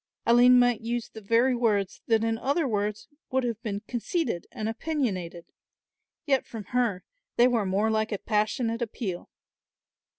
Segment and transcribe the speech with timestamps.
[0.25, 4.47] Aline might use the very words that in other children's mouths would have been conceited
[4.51, 5.45] and opinionated;
[6.25, 7.03] yet from her
[7.35, 9.29] they were more like a passionate appeal.